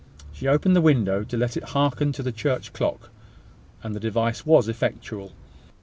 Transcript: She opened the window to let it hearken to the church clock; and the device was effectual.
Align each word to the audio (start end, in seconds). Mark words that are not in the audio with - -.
She 0.33 0.47
opened 0.47 0.75
the 0.75 0.81
window 0.81 1.23
to 1.23 1.37
let 1.37 1.55
it 1.55 1.61
hearken 1.63 2.11
to 2.13 2.23
the 2.23 2.31
church 2.31 2.73
clock; 2.73 3.11
and 3.83 3.93
the 3.93 3.99
device 3.99 4.47
was 4.47 4.67
effectual. 4.67 5.33